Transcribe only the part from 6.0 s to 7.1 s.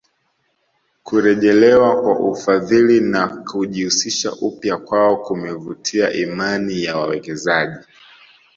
imani ya